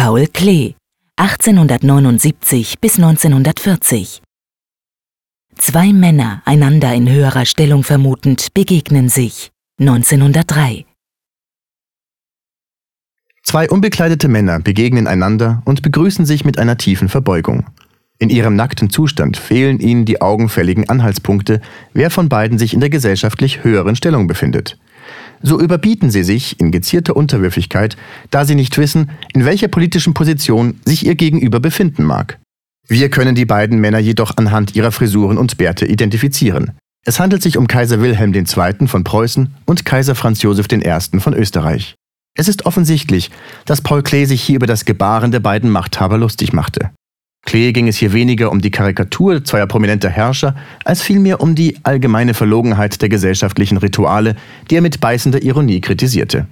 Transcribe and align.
Paul 0.00 0.28
Klee, 0.28 0.76
1879 1.16 2.78
bis 2.80 2.98
1940. 2.98 4.22
Zwei 5.56 5.92
Männer, 5.92 6.40
einander 6.44 6.94
in 6.94 7.10
höherer 7.10 7.44
Stellung 7.44 7.82
vermutend, 7.82 8.54
begegnen 8.54 9.08
sich. 9.08 9.50
1903. 9.80 10.84
Zwei 13.42 13.68
unbekleidete 13.68 14.28
Männer 14.28 14.60
begegnen 14.60 15.08
einander 15.08 15.62
und 15.64 15.82
begrüßen 15.82 16.24
sich 16.24 16.44
mit 16.44 16.60
einer 16.60 16.78
tiefen 16.78 17.08
Verbeugung. 17.08 17.66
In 18.20 18.30
ihrem 18.30 18.54
nackten 18.54 18.90
Zustand 18.90 19.36
fehlen 19.36 19.80
ihnen 19.80 20.04
die 20.04 20.22
augenfälligen 20.22 20.88
Anhaltspunkte, 20.88 21.60
wer 21.92 22.12
von 22.12 22.28
beiden 22.28 22.56
sich 22.56 22.72
in 22.72 22.78
der 22.78 22.90
gesellschaftlich 22.90 23.64
höheren 23.64 23.96
Stellung 23.96 24.28
befindet. 24.28 24.78
So 25.42 25.60
überbieten 25.60 26.10
sie 26.10 26.24
sich 26.24 26.58
in 26.60 26.70
gezierter 26.70 27.16
Unterwürfigkeit, 27.16 27.96
da 28.30 28.44
sie 28.44 28.54
nicht 28.54 28.76
wissen, 28.78 29.10
in 29.32 29.44
welcher 29.44 29.68
politischen 29.68 30.14
Position 30.14 30.80
sich 30.84 31.06
ihr 31.06 31.14
Gegenüber 31.14 31.60
befinden 31.60 32.04
mag. 32.04 32.38
Wir 32.88 33.10
können 33.10 33.34
die 33.34 33.44
beiden 33.44 33.80
Männer 33.80 33.98
jedoch 33.98 34.36
anhand 34.36 34.74
ihrer 34.74 34.92
Frisuren 34.92 35.38
und 35.38 35.58
Bärte 35.58 35.86
identifizieren. 35.86 36.72
Es 37.04 37.20
handelt 37.20 37.42
sich 37.42 37.56
um 37.56 37.66
Kaiser 37.66 38.00
Wilhelm 38.00 38.34
II. 38.34 38.86
von 38.86 39.04
Preußen 39.04 39.54
und 39.66 39.84
Kaiser 39.84 40.14
Franz 40.14 40.42
Josef 40.42 40.66
I. 40.72 41.20
von 41.20 41.34
Österreich. 41.34 41.94
Es 42.36 42.48
ist 42.48 42.66
offensichtlich, 42.66 43.30
dass 43.66 43.80
Paul 43.80 44.02
Klee 44.02 44.24
sich 44.24 44.42
hier 44.42 44.56
über 44.56 44.66
das 44.66 44.84
Gebaren 44.84 45.32
der 45.32 45.40
beiden 45.40 45.70
Machthaber 45.70 46.18
lustig 46.18 46.52
machte. 46.52 46.90
Klee 47.48 47.72
ging 47.72 47.88
es 47.88 47.96
hier 47.96 48.12
weniger 48.12 48.52
um 48.52 48.60
die 48.60 48.70
Karikatur 48.70 49.42
zweier 49.42 49.66
prominenter 49.66 50.10
Herrscher, 50.10 50.54
als 50.84 51.00
vielmehr 51.00 51.40
um 51.40 51.54
die 51.54 51.78
allgemeine 51.82 52.34
Verlogenheit 52.34 53.00
der 53.00 53.08
gesellschaftlichen 53.08 53.78
Rituale, 53.78 54.36
die 54.70 54.74
er 54.74 54.82
mit 54.82 55.00
beißender 55.00 55.42
Ironie 55.42 55.80
kritisierte. 55.80 56.46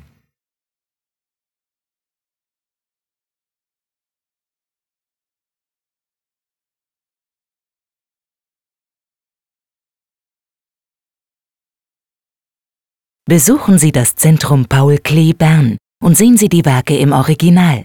Besuchen 13.27 13.77
Sie 13.77 13.92
das 13.92 14.14
Zentrum 14.14 14.64
Paul 14.64 14.97
Klee 14.97 15.34
Bern 15.34 15.77
und 16.02 16.17
sehen 16.17 16.39
Sie 16.39 16.48
die 16.48 16.64
Werke 16.64 16.97
im 16.97 17.12
Original 17.12 17.84